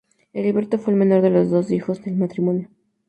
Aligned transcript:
Heriberto 0.33 0.79
fue 0.79 0.93
el 0.93 0.99
menor 0.99 1.21
de 1.21 1.29
los 1.29 1.51
dos 1.51 1.69
hijos 1.69 2.01
del 2.01 2.15
matrimonio. 2.15 2.69